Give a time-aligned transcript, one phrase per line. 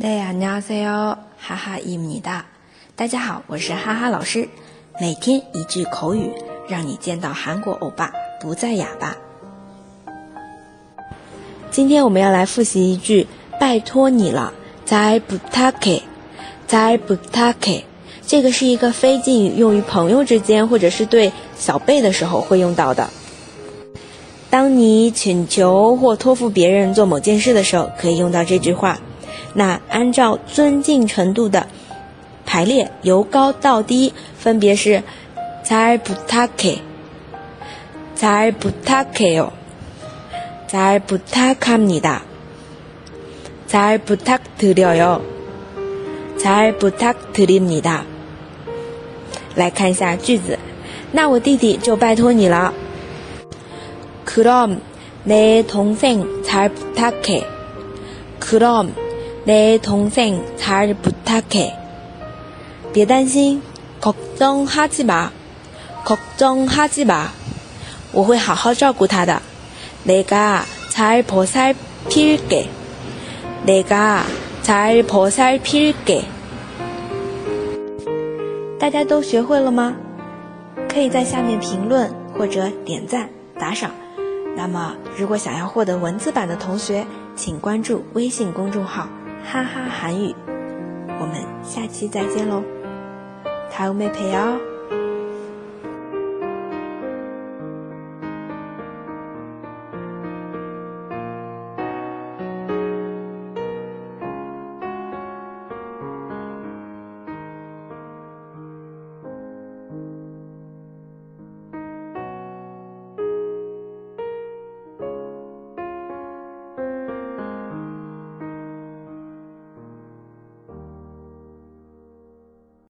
[0.00, 0.06] 大
[3.06, 4.48] 家好，我是哈哈老师。
[4.98, 6.30] 每天一句口语，
[6.70, 8.10] 让你见到韩国欧巴
[8.40, 9.14] 不再哑巴。
[11.70, 13.26] 今天我们要来复习一句
[13.60, 14.54] “拜托你了”，
[14.86, 16.00] 在不他克，
[16.66, 17.84] 在不他克。
[18.26, 23.10] 这个是一个非敬语，用于朋友之间或者是对小辈的时候会用到的。
[24.48, 28.98] 当你请求或托付别人做某件事的时候，可以用到这句话。
[29.54, 31.66] 那按照尊敬程度的
[32.46, 35.02] 排列由高到低分别是
[35.62, 36.56] 才不 t a l 不
[38.16, 39.04] t a l
[40.72, 42.22] k 不太看你的
[43.66, 45.20] 才不太可爱哟
[46.38, 48.00] 才不太可怜你的
[49.54, 50.58] 来看一下句子
[51.12, 52.72] 那我弟弟就拜托你了
[54.26, 54.78] couldn't
[55.26, 55.62] they
[59.50, 59.54] 내
[59.86, 61.74] 동생잘부탁해
[62.94, 63.58] 미단신
[64.00, 65.28] 걱정하지마
[66.06, 67.10] 걱정하지마
[68.12, 69.42] 我会好好照顾他的。
[70.06, 71.74] 내가잘보살
[72.08, 72.66] 필게
[73.66, 74.22] 내가
[74.62, 76.22] 잘보살필게
[78.78, 79.96] 大家都学会了吗？
[80.88, 83.90] 可以在下面评论或者点赞打赏。
[84.56, 89.08] 那么，如果想要获得文字版的同学，请关注微信公众号。
[89.44, 90.34] 哈哈，韩语，
[91.18, 92.62] 我们下期再见喽！
[93.84, 94.69] 有没陪哦。